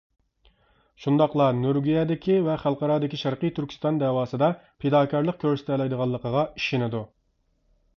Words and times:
شۇنداقلا 1.03 1.49
نورۋېگىيەدىكى 1.57 2.39
ۋە 2.49 2.57
خەلقئارادىكى 2.63 3.21
شەرقىي 3.25 3.55
تۈركىستان 3.61 4.03
داۋاسىدا 4.05 4.53
پىداكارلىق 4.83 5.43
كۆرسىتەلەيدىغانلىقىغا 5.47 6.53
ئىشىنىدۇ. 6.53 7.09